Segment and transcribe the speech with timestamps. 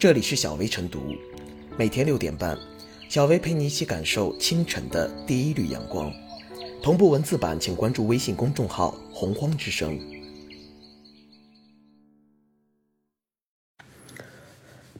[0.00, 0.98] 这里是小薇晨读，
[1.76, 2.56] 每天六点半，
[3.10, 6.10] 小薇陪你一起感受清晨的第一缕阳光。
[6.82, 10.00] 同步文字版，请关注微信公众号“洪荒之声”。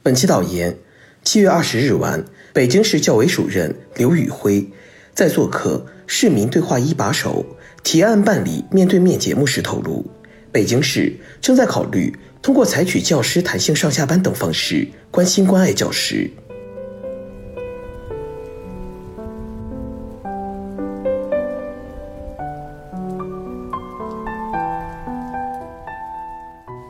[0.05, 0.77] 本期导言：
[1.25, 2.23] 七月二十日晚，
[2.53, 4.69] 北京市教委主任刘宇辉
[5.15, 10.05] 在做客市民对话一把手提案办理面对面节目时透露，
[10.53, 12.15] 北京市正在考虑。
[12.43, 16.31] 通过采取教师弹性上下班等方式关心关爱教师。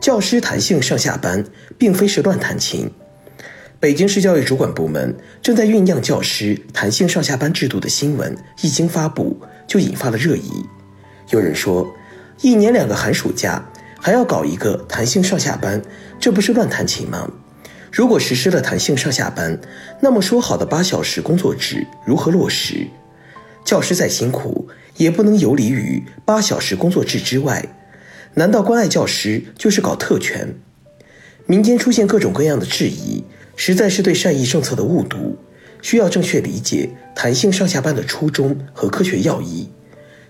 [0.01, 1.43] 教师弹性上下班
[1.77, 2.89] 并非是乱弹琴。
[3.79, 9.37] 北京市教育主管部门正在酝酿教师弹性上下班制度的新闻，一经发布
[9.67, 10.51] 就引发了热议。
[11.29, 11.87] 有人说，
[12.41, 13.63] 一年两个寒暑假。
[14.01, 15.79] 还要搞一个弹性上下班，
[16.19, 17.29] 这不是乱弹琴吗？
[17.91, 19.59] 如果实施了弹性上下班，
[19.99, 22.87] 那么说好的八小时工作制如何落实？
[23.63, 27.63] 教师再辛苦，也不能游离于八小时工作制之外。
[28.33, 30.55] 难道关爱教师就是搞特权？
[31.45, 33.23] 民间出现各种各样的质疑，
[33.55, 35.37] 实在是对善意政策的误读。
[35.83, 39.69] 需要正确理解弹性上下班的初衷和科学要义。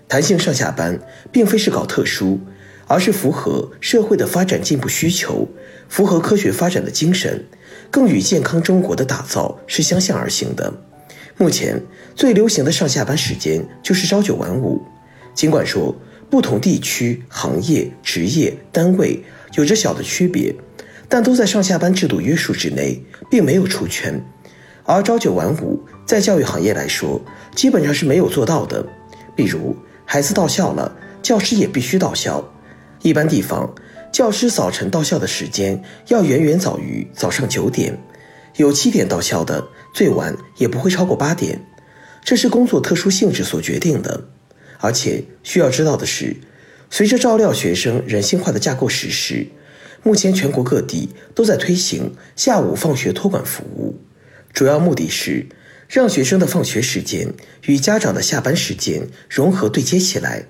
[0.08, 0.98] 弹性上下班
[1.30, 2.40] 并非是搞特殊。
[2.86, 5.48] 而是符合社会的发展进步需求，
[5.88, 7.44] 符合科学发展的精神，
[7.90, 10.72] 更与健康中国的打造是相向而行的。
[11.38, 11.82] 目前
[12.14, 14.82] 最流行的上下班时间就是朝九晚五，
[15.34, 15.94] 尽管说
[16.28, 19.22] 不同地区、行业、职业、单位
[19.54, 20.54] 有着小的区别，
[21.08, 24.22] 但都在上下班制度约束之内，并没有出圈。
[24.84, 27.20] 而朝九晚五在教育行业来说，
[27.54, 28.84] 基本上是没有做到的。
[29.34, 29.74] 比如
[30.04, 32.51] 孩子到校了，教师也必须到校。
[33.02, 33.74] 一般地方，
[34.12, 37.98] 教师早晨到校的时间要远远早于早上九点，
[38.56, 41.66] 有七点到校的，最晚也不会超过八点，
[42.24, 44.28] 这是工作特殊性质所决定的。
[44.78, 46.36] 而且需要知道的是，
[46.90, 49.48] 随着照料学生人性化的架构实施，
[50.04, 54.00] 目前全国各地都在推行下午放学托管服务，
[54.52, 55.46] 主要目的是
[55.88, 57.32] 让学生的放学时间
[57.66, 60.46] 与家长的下班时间融合对接起来。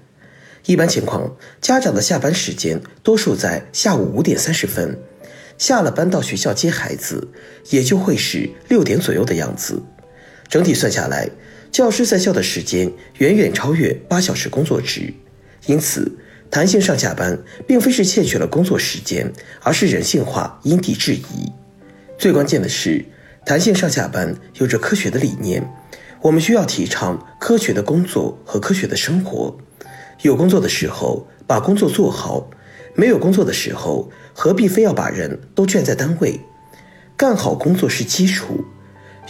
[0.67, 4.97] 一般情况，家长的下班时间多数在下午五点三十分，
[5.59, 7.29] 下了班到学校接孩子，
[7.71, 9.83] 也就会是六点左右的样子。
[10.49, 11.29] 整体算下来，
[11.73, 15.13] 教师在校的时间远远超越八小时工作制。
[15.67, 16.17] 因此，
[16.51, 21.51] 弹性上下班并非是窃取了工作时间，而是人性化，因地制宜。
[22.17, 23.05] 最关键的是，
[23.45, 25.69] 弹性上下班有着科学的理念，
[26.21, 29.57] 我们需要提倡科学的工作和科学的生活。
[30.23, 32.49] 有工作的时候把工作做好，
[32.95, 36.41] 没有工作的时候何必非要把人都圈在单位？
[37.17, 38.65] 干好工作是基础。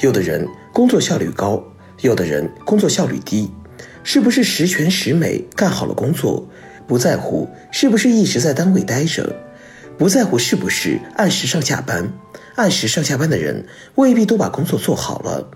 [0.01, 1.63] 有的人工作效率高，
[2.03, 3.51] 有的人工作效率低，
[4.05, 6.47] 是不是十全十美干好了工作？
[6.87, 9.35] 不在乎是不是一直在单位待着，
[9.97, 12.13] 不在乎是不是按时上下班。
[12.57, 15.49] 按时上下班的人未必都把工作做好了。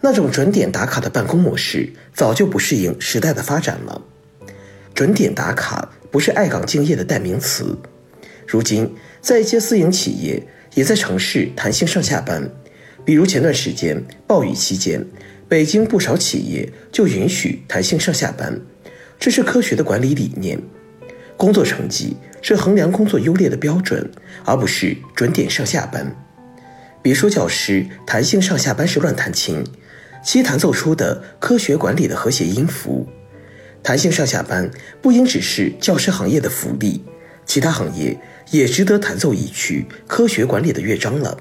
[0.00, 4.00] 那种准点打卡的办公模式早就不适应时代的发展了。
[4.98, 7.78] 准点打卡不是爱岗敬业的代名词。
[8.48, 10.42] 如今，在一些私营企业
[10.74, 12.50] 也在尝试弹性上下班，
[13.04, 15.06] 比如前段时间暴雨期间，
[15.48, 18.60] 北京不少企业就允许弹性上下班，
[19.20, 20.60] 这是科学的管理理念。
[21.36, 24.10] 工作成绩是衡量工作优劣的标准，
[24.44, 26.12] 而不是准点上下班。
[27.00, 29.62] 别说教师弹性上下班是乱弹琴，
[30.24, 33.06] 其弹奏出的科学管理的和谐音符。
[33.82, 37.02] 弹性上下班不应只是教师行业的福利，
[37.46, 38.18] 其他行业
[38.50, 41.38] 也值得弹奏一曲科学管理的乐章了。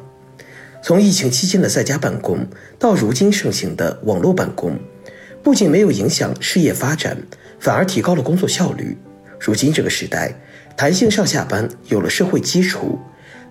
[0.82, 2.48] 从疫情期间的在家办公
[2.80, 4.80] 到如今盛行的网络办公，
[5.44, 7.18] 不仅没有影响事业发展，
[7.60, 8.98] 反而提高了工作效率。
[9.40, 10.34] 如今这个时代，
[10.78, 13.00] 弹性上下班有了社会基础，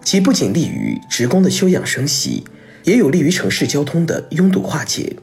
[0.03, 2.45] 其不仅利于职工的休养生息，
[2.85, 5.15] 也有利于城市交通的拥堵化解。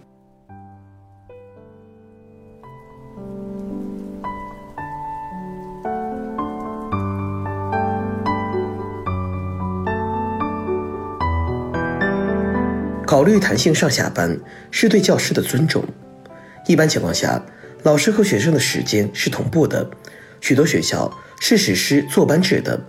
[13.14, 14.36] 考虑弹性上下班
[14.72, 15.86] 是对教师的尊重。
[16.66, 17.46] 一般情况下，
[17.84, 19.88] 老师和学生的时间是同步的。
[20.42, 22.88] 许多学校是实施坐班制的，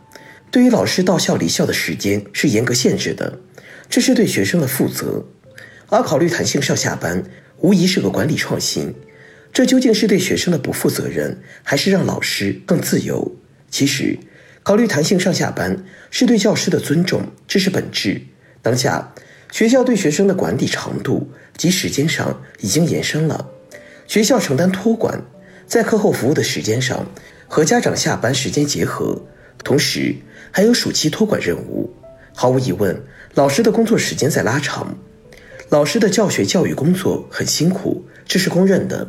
[0.50, 3.38] 对于老师到校离校的时间是严格限制的，
[3.90, 5.22] 这是对学生的负责。
[5.90, 7.22] 而考虑弹性上下班，
[7.58, 8.94] 无疑是个管理创新。
[9.52, 13.36] 这究竟是对学生的不负责任，还是让老师更自由？
[13.70, 14.18] 其实，
[14.62, 18.22] 考虑弹性上下班是对教师的尊重，这是本质。
[18.62, 19.12] 当下，
[19.54, 23.50] 学校对学生的管理长度及时间上已经延伸了，
[24.08, 25.22] 学校承担托管，
[25.64, 27.06] 在课后服务的时间上
[27.46, 29.22] 和家长下班时间结合，
[29.62, 30.16] 同时
[30.50, 31.94] 还有暑期托管任务。
[32.34, 33.00] 毫无疑问，
[33.34, 34.98] 老师的工作时间在拉长，
[35.68, 39.08] 老师的教学教育工作很辛苦，这是公认的。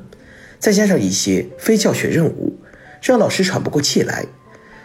[0.60, 2.56] 再加上一些非教学任务，
[3.02, 4.24] 让老师喘不过气来。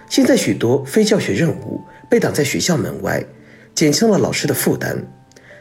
[0.09, 3.23] 现在许多非教学任务被挡在学校门外，
[3.75, 5.07] 减轻了老师的负担。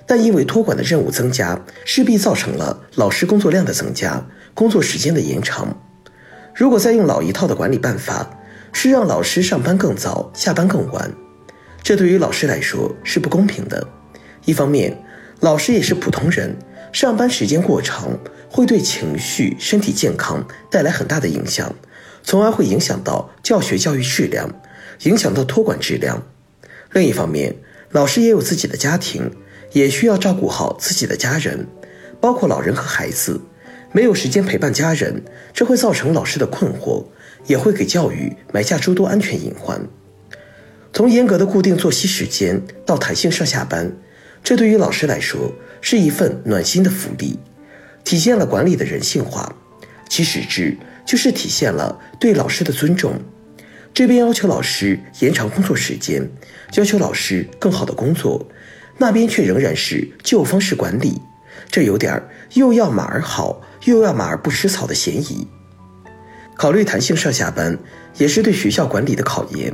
[0.10, 4.26] 但因为托管的任务增加，势必造成了老师工作量的增加，
[4.56, 5.80] 工作时间的延长。
[6.56, 8.40] 如果再用老一套的管理办法，
[8.74, 11.14] 是让老师上班更早，下班更晚，
[11.84, 13.88] 这对于老师来说是不公平的。
[14.46, 15.00] 一方面，
[15.42, 16.58] 老师也是普通人，
[16.92, 18.18] 上班时间过长，
[18.50, 21.72] 会对情绪、身体健康带来很大的影响。
[22.24, 24.50] 从而会影响到教学教育质量，
[25.04, 26.24] 影响到托管质量。
[26.94, 27.58] 另一方面，
[27.92, 29.30] 老师也有自己的家庭，
[29.71, 31.68] 也需要照顾好自己的家人，
[32.19, 33.42] 包括老人和孩子。
[33.92, 35.24] 没有时间陪伴家人，
[35.54, 37.06] 这会造成老师的困惑，
[37.48, 39.88] 也会给教育埋下诸多安全隐患。
[40.94, 43.92] 从严格的固定作息时间到弹性上下班，
[44.44, 47.39] 这对于老师来说是一份暖心的福利，
[48.04, 49.56] 体现了管理的人性化。
[50.10, 50.77] 其实质。
[51.06, 53.19] 就是体现了对老师的尊重。
[53.95, 56.30] 这边要求老师延长工作时间，
[56.75, 58.48] 要求老师更好的工作，
[59.00, 61.19] 那边却仍然是旧方式管理，
[61.72, 62.22] 这有点
[62.54, 65.48] 又要马儿好，又要马儿不吃草的嫌疑。
[66.56, 67.80] 考虑弹性上下班，
[68.18, 69.74] 也是对学校管理的考验。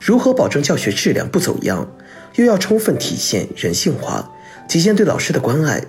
[0.00, 1.88] 如何保证教学质量不走样，
[2.34, 4.30] 又要充分体现人性化，
[4.68, 5.82] 体现对老师的关爱，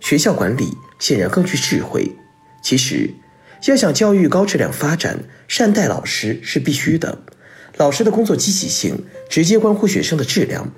[0.00, 2.14] 学校管理显然更具智慧。
[2.60, 3.14] 其实。
[3.64, 7.18] 要想教育高质量发展，善待老师是必须的。
[7.78, 10.70] 老师的工作积极性直接关乎学生的质量。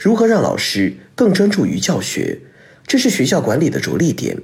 [0.00, 2.38] 如何让老师更专注于教学，
[2.86, 4.38] 这是学校管理的着力点。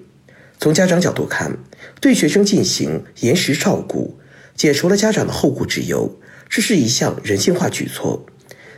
[0.60, 1.56] 从家长角度看，
[1.98, 4.18] 对学生进行延时照顾，
[4.54, 6.14] 解除了家长的后顾之忧，
[6.50, 8.26] 这是一项人性化举措。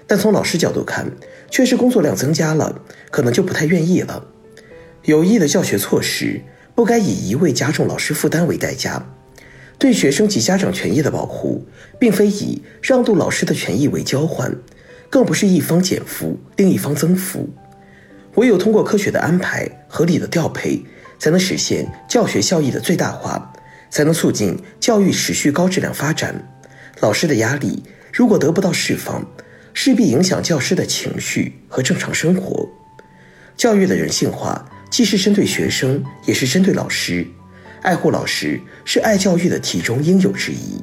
[0.06, 1.10] 但从老师角度看，
[1.50, 2.80] 确实工作量增加了，
[3.10, 4.24] 可能就不太愿意了。
[5.02, 6.42] 有益的教学措施。
[6.76, 9.04] 不该以一味加重老师负担为代价，
[9.80, 11.66] 对学生及家长权益的保护，
[11.98, 14.54] 并非以让渡老师的权益为交换，
[15.10, 17.48] 更不是一方减负，另一方增负。
[18.34, 20.82] 唯有通过科学的安排、合理的调配，
[21.18, 23.52] 才能实现教学效益的最大化，
[23.90, 26.34] 才能促进教育持续高质量发展。
[27.00, 27.82] 老师的压力
[28.12, 29.26] 如果得不到释放，
[29.74, 32.68] 势必影响教师的情绪和正常生活。
[33.56, 34.64] 教育的人性化。
[34.90, 37.26] 既是针对学生，也是针对老师。
[37.82, 40.82] 爱护老师是爱教育的题中应有之义。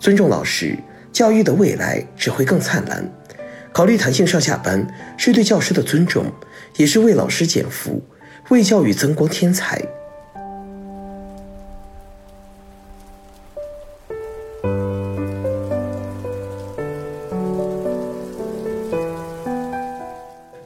[0.00, 0.76] 尊重老师，
[1.12, 3.08] 教育的未来只会更灿烂。
[3.72, 4.86] 考虑弹性上下班，
[5.16, 6.24] 是对教师的尊重，
[6.76, 8.02] 也是为老师减负，
[8.48, 9.80] 为教育增光添彩。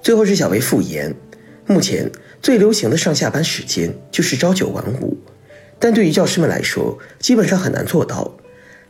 [0.02, 1.14] 最后是小薇复言。
[1.64, 2.10] 目前
[2.43, 5.16] 最流行的上下班时间就是朝九晚五，
[5.78, 8.37] 但对于教师们来说，基本上很难做到。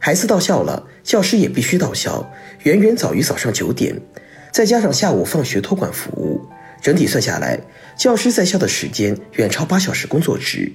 [0.05, 2.29] 孩子到校了，教师也必须到校，
[2.65, 4.03] 远远早于早上九点。
[4.51, 6.45] 再加上下午放学托管服务，
[6.81, 7.61] 整体算下来，
[7.97, 10.73] 教师在校的时间远超八小时工作制。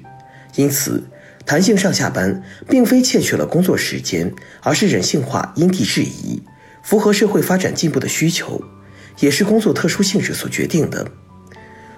[0.55, 1.03] 因此，
[1.45, 6.41] 弹性上下班并非窃取了工作时间，而是人性化因地制宜，
[6.81, 8.61] 符合社会发展进步的需求，
[9.19, 11.05] 也是工作特殊性质所决定的。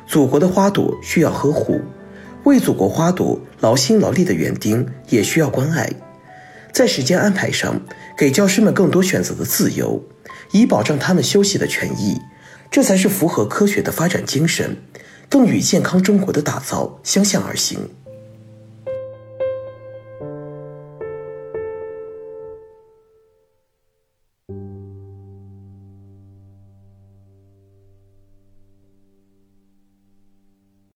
[0.08, 1.80] 祖国的花朵需要呵护，
[2.46, 5.88] 为祖国花朵劳心劳力的园丁也需要关爱。
[6.72, 7.82] 在时间安排上，
[8.18, 10.04] 给教师们更多选择的自由，
[10.52, 12.20] 以保障他们休息的权益，
[12.72, 14.78] 这才是符合科学的发展精神，
[15.28, 17.80] 更与健康中国的打造相向而行。